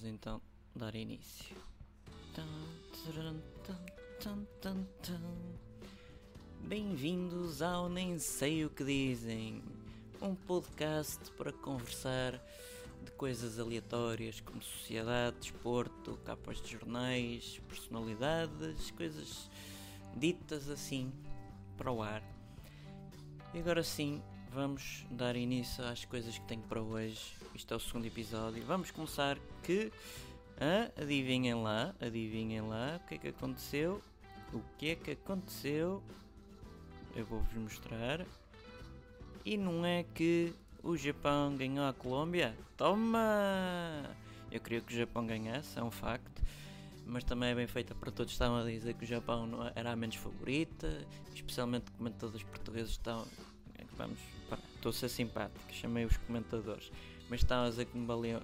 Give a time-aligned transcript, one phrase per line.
[0.00, 0.40] Vamos então
[0.74, 1.54] dar início.
[6.62, 9.62] Bem-vindos ao Nem Sei o que Dizem,
[10.22, 12.40] um podcast para conversar
[13.04, 19.50] de coisas aleatórias como sociedade, desporto, capas de jornais, personalidades, coisas
[20.16, 21.12] ditas assim
[21.76, 22.22] para o ar.
[23.52, 24.22] E agora sim,
[24.52, 27.34] vamos dar início às coisas que tenho para hoje.
[27.54, 28.64] Isto é o segundo episódio.
[28.66, 29.92] Vamos começar que.
[30.60, 34.02] Ah, adivinhem lá, adivinhem lá o que é que aconteceu.
[34.52, 36.02] O que é que aconteceu?
[37.14, 38.26] Eu vou-vos mostrar.
[39.44, 42.54] E não é que o Japão ganhou a Colômbia?
[42.76, 44.04] Toma!
[44.50, 46.42] Eu queria que o Japão ganhasse, é um facto.
[47.06, 48.32] Mas também é bem feita para todos.
[48.32, 53.26] Estavam a dizer que o Japão era a menos favorita, especialmente comentadores portugueses estão.
[53.96, 54.18] Vamos,
[54.74, 56.90] estou a ser simpático, chamei os comentadores.
[57.28, 58.40] Mas estavam a dizer que não valia.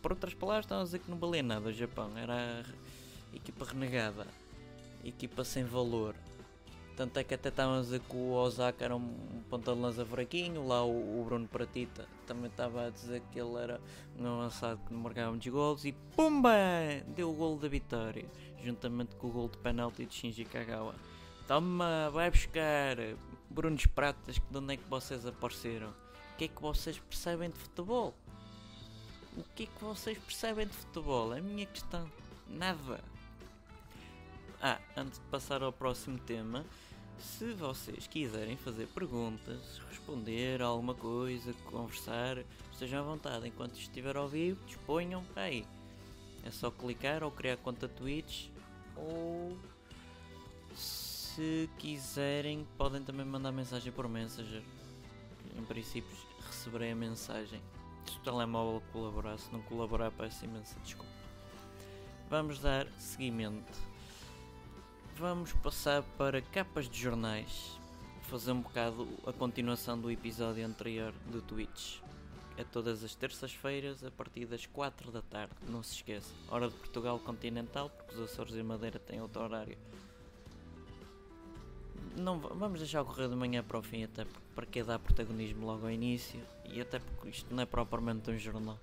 [0.00, 2.10] Por outras palavras, estavam a dizer que não valia nada o Japão.
[2.16, 2.64] Era
[3.34, 4.26] equipa renegada,
[5.04, 6.14] equipa sem valor.
[6.96, 10.04] Tanto é que até estavam a dizer que o Osaka era um ponta de lança
[10.04, 13.80] fraquinho, lá o, o Bruno Pratita também estava a dizer que ele era
[14.18, 16.50] um avançado que não marcava muitos golos e PUMBA!
[17.16, 18.24] Deu o golo da vitória,
[18.62, 20.94] juntamente com o golo de penalti de Shinji Kagawa.
[21.48, 22.96] Toma, vai buscar
[23.50, 25.88] Brunos Pratas, de onde é que vocês apareceram?
[25.88, 28.14] O que é que vocês percebem de futebol?
[29.36, 31.34] O que é que vocês percebem de futebol?
[31.34, 32.08] É a minha questão.
[32.48, 33.02] Nada.
[34.62, 36.64] Ah, antes de passar ao próximo tema,
[37.18, 42.38] se vocês quiserem fazer perguntas, responder a alguma coisa, conversar,
[42.70, 43.48] estejam à vontade.
[43.48, 45.66] Enquanto estiver ao vivo, disponham aí.
[46.44, 48.46] É só clicar ou criar conta Twitch
[48.96, 49.58] ou
[51.40, 54.62] se quiserem podem também mandar mensagem por Messenger.
[55.56, 56.14] Em princípio
[56.46, 57.62] receberei a mensagem.
[58.04, 61.10] Se o telemóvel colaborar, se não colaborar peço imensa desculpa.
[62.28, 63.90] Vamos dar seguimento
[65.16, 67.78] vamos passar para capas de jornais.
[68.24, 72.00] Fazer um bocado a continuação do episódio anterior do Twitch.
[72.58, 76.34] É todas as terças-feiras a partir das 4 da tarde, não se esqueça.
[76.50, 79.78] Hora de Portugal continental, porque os Açores e Madeira têm outro horário.
[82.16, 85.86] Não, vamos deixar correr de manhã para o fim, até para que dar protagonismo logo
[85.86, 88.78] ao início e até porque isto não é propriamente um jornal.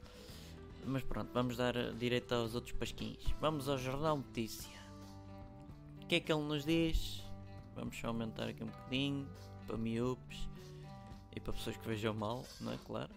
[0.86, 3.20] Mas pronto, vamos dar direito aos outros pasquins.
[3.42, 4.78] Vamos ao Jornal Notícia.
[6.02, 7.22] O que é que ele nos diz?
[7.76, 9.28] Vamos só aumentar aqui um bocadinho
[9.68, 10.48] para miúpes
[11.36, 12.78] e para pessoas que vejam mal, não é?
[12.86, 13.12] Claro.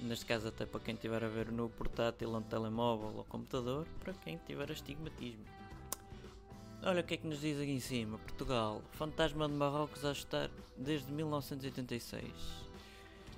[0.00, 4.12] Neste caso, até para quem estiver a ver no portátil, no telemóvel ou computador, para
[4.14, 5.44] quem tiver astigmatismo.
[6.84, 10.10] Olha o que é que nos diz aqui em cima: Portugal, fantasma de Marrocos a
[10.10, 12.24] estar desde 1986.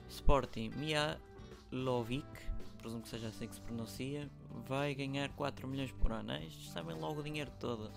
[0.09, 2.27] Sporting Mihalovic,
[2.79, 4.31] presumo que seja assim que se pronuncia,
[4.67, 6.33] vai ganhar 4 milhões por ano.
[6.37, 7.93] Estes sabem logo o dinheiro todo.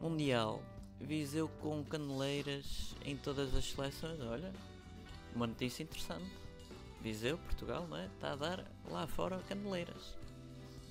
[0.00, 0.60] Mundial.
[1.00, 4.20] Viseu com caneleiras em todas as seleções.
[4.20, 4.52] Olha,
[5.36, 6.28] uma notícia interessante.
[7.00, 8.06] Viseu, Portugal, não é?
[8.06, 10.16] Está a dar lá fora caneleiras.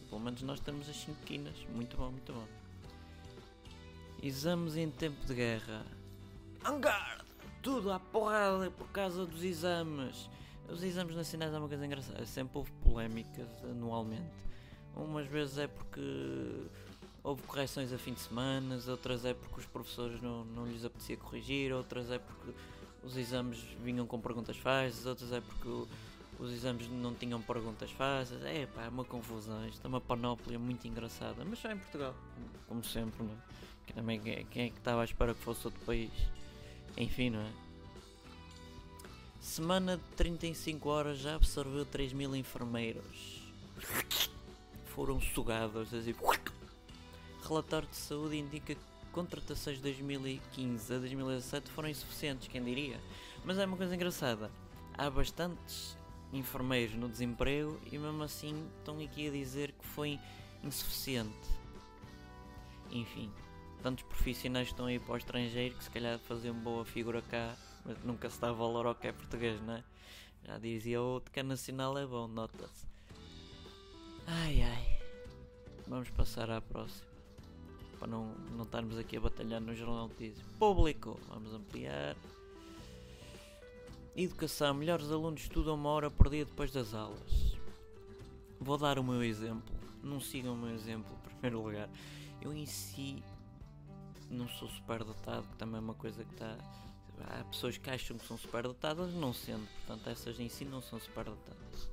[0.08, 1.58] Pelo menos nós temos as 5 quinas.
[1.76, 2.48] Muito bom, muito bom.
[4.22, 5.86] Exames em tempo de guerra.
[6.66, 7.26] Angar!
[7.62, 10.30] Tudo à porrada por causa dos exames.
[10.70, 12.26] Os exames nacionais é uma coisa engraçada.
[12.26, 14.32] Sempre houve polémicas anualmente.
[14.96, 16.02] Umas vezes é porque
[17.24, 21.18] houve correções a fim de semana, outras é porque os professores não, não lhes apetecia
[21.18, 22.54] corrigir, outras é porque
[23.04, 25.88] os exames vinham com perguntas fáceis, outras é porque
[26.40, 28.44] os exames não tinham perguntas fáceis.
[28.44, 32.16] É pá, é uma confusão, isto é uma panóplia muito engraçada, mas só em Portugal,
[32.68, 33.94] como sempre, não é?
[33.94, 36.12] Também quem é que estava à espera que fosse outro país?
[36.98, 37.52] Enfim, não é?
[39.40, 43.42] Semana de 35 horas já absorveu 3 mil enfermeiros.
[44.86, 46.14] Foram sugados, assim
[47.48, 48.82] relatório de saúde indica que
[49.12, 53.00] contratações de 2015 a 2017 foram insuficientes, quem diria?
[53.46, 54.52] Mas é uma coisa engraçada,
[54.98, 55.98] há bastantes
[56.34, 60.20] enfermeiros no desemprego e mesmo assim estão aqui a dizer que foi
[60.64, 61.50] insuficiente.
[62.92, 63.32] Enfim,
[63.82, 67.98] tantos profissionais estão aí para o estrangeiro que se calhar faziam boa figura cá, mas
[68.04, 69.84] nunca se dá valor ao que é português, não é?
[70.46, 72.86] Já dizia outro que é nacional é bom, nota-se.
[74.26, 74.98] Ai ai.
[75.88, 77.08] Vamos passar à próxima
[77.98, 80.46] para não, não estarmos aqui a batalhar no jornal notícias.
[80.60, 82.16] Público, vamos ampliar.
[84.20, 87.56] Educação, melhores alunos estudam uma hora por dia depois das aulas.
[88.60, 89.76] Vou dar o meu exemplo.
[90.02, 91.88] Não sigam o meu exemplo, em primeiro lugar.
[92.42, 93.24] Eu em si
[94.28, 96.58] não sou super dotado, que também é uma coisa que está.
[97.28, 99.68] Há pessoas que acham que são super dotadas, não sendo.
[99.86, 101.88] Portanto, essas em si não são super dotadas.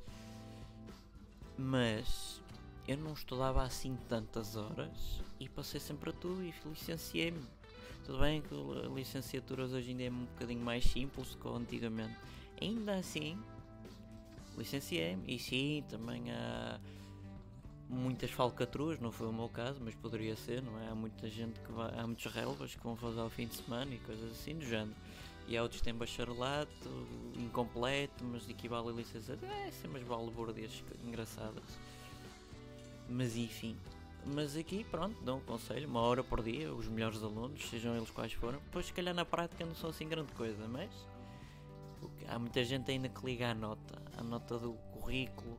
[1.59, 2.41] Mas
[2.89, 7.45] eu não estudava assim tantas horas e passei sempre a tudo e licenciei-me.
[8.05, 8.55] Tudo bem que
[8.95, 12.15] licenciaturas hoje em dia é um bocadinho mais simples que antigamente.
[12.61, 13.39] Ainda assim,
[14.59, 15.23] licenciei-me.
[15.27, 16.79] E sim, também há
[17.89, 20.89] muitas falcatruas, não foi o meu caso, mas poderia ser, não é?
[20.89, 23.95] Há muita gente que vai, há muitos relvas que vão fazer ao fim de semana
[23.95, 24.95] e coisas assim do género.
[25.47, 29.51] E há outros que têm bacharelato, incompleto, mas equivale a licenciatura.
[29.51, 31.65] É, assim umas balbordias engraçadas.
[33.09, 33.77] Mas enfim.
[34.27, 38.11] Mas aqui, pronto, dou um conselho, uma hora por dia, os melhores alunos, sejam eles
[38.11, 38.59] quais forem.
[38.73, 40.91] Pois, se calhar na prática não são assim grande coisa, mas
[42.29, 45.59] há muita gente ainda que liga à nota, à nota do currículo,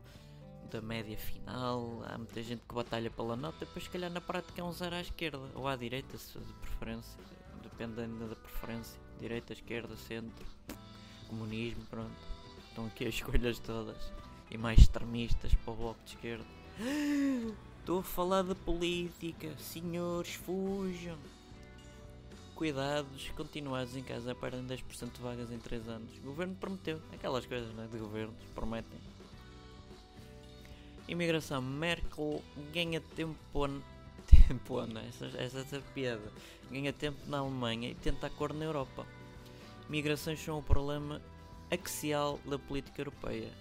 [0.72, 4.62] da média final, há muita gente que batalha pela nota, depois se calhar na prática
[4.62, 7.20] é um zero à esquerda ou à direita, se de preferência,
[7.62, 10.46] depende ainda da preferência, direita, esquerda, centro,
[11.30, 12.16] comunismo, pronto.
[12.70, 14.12] Estão aqui as escolhas todas
[14.50, 16.46] e mais extremistas para o bloco de esquerda.
[17.86, 21.20] Estou a falar de política, senhores, fujam.
[22.56, 26.18] Cuidados, continuados em casa, perdem 10% de vagas em 3 anos.
[26.18, 28.98] O governo prometeu, aquelas coisas né, de governos, prometem.
[31.08, 32.42] Imigração, Merkel
[32.74, 33.38] ganha tempo,
[34.26, 35.08] tempo né?
[35.08, 36.34] essa, essa é a piada.
[36.72, 39.06] Ganha tempo na Alemanha e tenta acordo na Europa.
[39.88, 41.22] Migrações são o problema
[41.70, 43.52] axial da política europeia.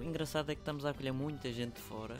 [0.00, 2.18] O engraçado é que estamos a acolher muita gente fora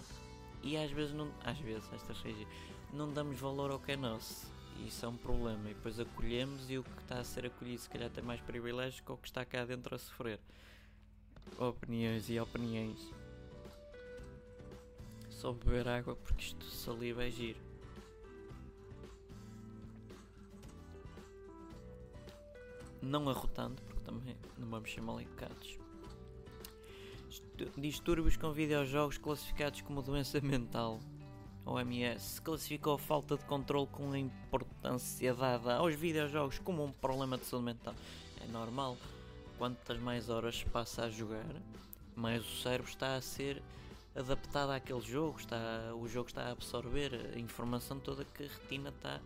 [0.63, 2.49] e às vezes não, às vezes esta região,
[2.93, 4.47] não damos valor ao que é nosso.
[4.79, 5.71] E isso é um problema.
[5.71, 9.01] E depois acolhemos e o que está a ser acolhido se calhar tem mais privilégios
[9.01, 10.39] que o que está cá dentro a sofrer.
[11.59, 12.99] Opiniões e opiniões.
[15.31, 17.61] Só beber água porque isto saliva é giro.
[23.01, 25.82] Não arrotando, porque também não vamos ser mal educados.
[27.77, 31.01] Distúrbios com videojogos classificados como doença mental.
[31.65, 37.39] OMS classificou a falta de controle com a importância dada aos videojogos como um problema
[37.39, 37.95] de saúde mental.
[38.43, 38.97] É normal,
[39.59, 41.47] quantas mais horas se passa a jogar,
[42.17, 43.63] mais o cérebro está a ser
[44.15, 48.91] adaptado àquele jogo, está, o jogo está a absorver a informação toda que a retina
[48.91, 49.21] está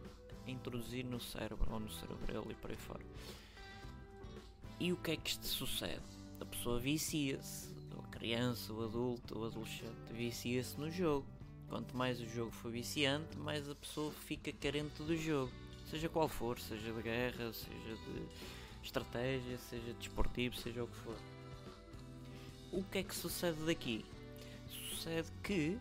[0.47, 3.05] a introduzir no cérebro ou no cerebelo e por aí fora.
[4.79, 6.03] E o que é que isto sucede?
[6.41, 7.75] A pessoa vicia-se,
[8.27, 11.25] criança, o adulto, o adolescente, vicia-se no jogo.
[11.69, 15.53] Quanto mais o jogo for viciante, mais a pessoa fica carente do jogo.
[15.89, 18.27] Seja qual for, seja de guerra, seja de
[18.83, 21.17] estratégia, seja desportivo, seja o que for.
[22.73, 24.05] O que é que sucede daqui?
[24.91, 25.79] sucede que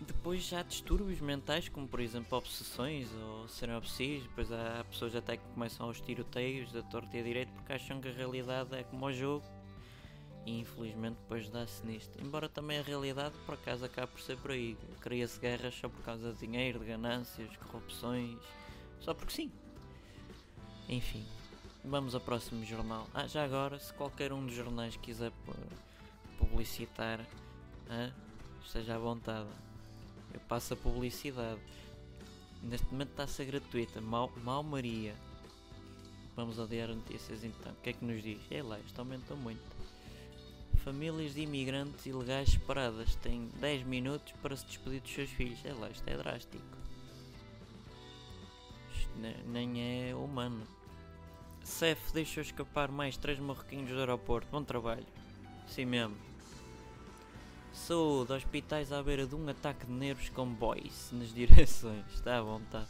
[0.00, 3.78] depois já há distúrbios mentais, como por exemplo obsessões ou serem
[4.22, 8.00] depois há pessoas até que começam aos tiroteios da torta e a direita porque acham
[8.00, 9.44] que a realidade é como o jogo
[10.46, 12.18] e infelizmente depois dá-se nisto.
[12.22, 14.76] Embora também a realidade por acaso acabe por ser por aí.
[15.00, 18.38] Cria-se guerras só por causa de dinheiro, de ganâncias, corrupções,
[19.00, 19.52] só porque sim.
[20.88, 21.26] Enfim,
[21.84, 23.06] vamos ao próximo jornal.
[23.12, 25.32] Ah, já agora, se qualquer um dos jornais quiser
[26.38, 27.26] publicitar
[27.88, 28.12] Hã?
[28.64, 29.48] Esteja à vontade.
[30.34, 31.60] Eu passo a publicidade.
[32.62, 34.00] Neste momento está a ser gratuita.
[34.00, 35.14] Mal, Mal Maria.
[36.34, 37.72] Vamos ao Diário Notícias então.
[37.72, 38.40] O que é que nos diz?
[38.50, 39.62] É lá, isto aumentou muito.
[40.86, 45.58] Famílias de imigrantes ilegais separadas têm 10 minutos para se despedir dos seus filhos.
[45.64, 46.64] É lá, isto é drástico.
[48.94, 49.10] Isto
[49.48, 50.64] nem é humano.
[51.64, 54.46] CEF deixou escapar mais 3 marroquinos do aeroporto.
[54.52, 55.04] Bom trabalho.
[55.66, 56.16] Sim mesmo.
[57.72, 62.06] Saúde, hospitais à beira de um ataque de nervos com boys nas direções.
[62.14, 62.86] Está à vontade.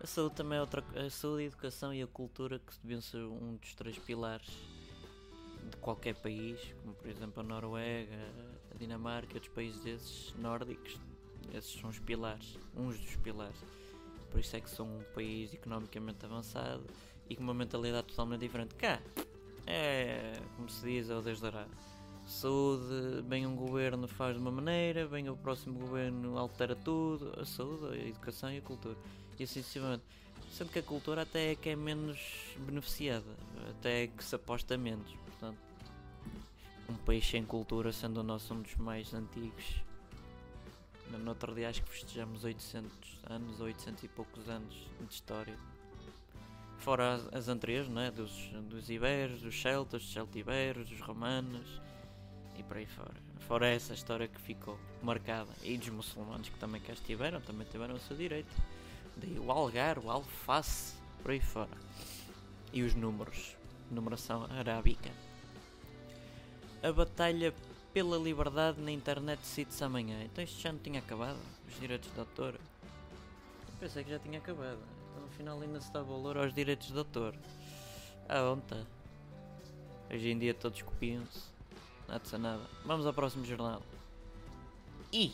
[0.00, 3.18] A saúde também é outra A saúde, a educação e a cultura que deviam ser
[3.18, 4.50] um dos três pilares
[5.82, 8.32] qualquer país, como por exemplo a Noruega,
[8.74, 10.98] a Dinamarca e outros países desses nórdicos.
[11.52, 13.58] Esses são os pilares, uns dos pilares.
[14.30, 16.84] Por isso é que são um país economicamente avançado
[17.28, 18.74] e com uma mentalidade totalmente diferente.
[18.76, 18.98] Cá
[19.66, 21.66] é, como se diz, é o Deus dará
[22.26, 27.44] saúde, bem um governo faz de uma maneira, bem o próximo governo altera tudo, a
[27.44, 28.96] saúde, a educação e a cultura.
[29.38, 30.04] E assim sucessivamente.
[30.50, 32.18] Sendo que a cultura até é que é menos
[32.58, 33.26] beneficiada,
[33.70, 35.10] até é que se aposta menos.
[35.24, 35.58] Portanto,
[36.92, 39.82] um país sem cultura, sendo o nosso um dos mais antigos.
[41.10, 45.56] No outro dia acho que festejamos 800 anos, ou 800 e poucos anos de história.
[46.78, 48.10] Fora as, as anteriores, né?
[48.10, 48.32] dos,
[48.68, 51.80] dos iberos, dos celtas, dos celtiberos, dos romanos
[52.58, 53.14] e por aí fora.
[53.40, 55.50] Fora essa história que ficou marcada.
[55.62, 58.52] E dos muçulmanos que também cá estiveram, também tiveram o seu direito.
[59.16, 61.76] Daí o algar, o alface, por aí fora.
[62.72, 63.56] E os números.
[63.90, 65.10] Numeração arábica.
[66.82, 67.54] A batalha
[67.92, 70.22] pela liberdade na internet decide-se amanhã.
[70.24, 72.54] Então isto já não tinha acabado, os direitos de autor.
[72.54, 74.78] Eu pensei que já tinha acabado.
[75.10, 77.34] Então, no final ainda se dá valor aos direitos de autor.
[78.28, 78.84] Ah, onde está?
[80.10, 81.40] Hoje em dia todos copiam-se.
[82.08, 82.62] Nada de nada.
[82.84, 83.82] Vamos ao próximo jornal.
[85.12, 85.32] E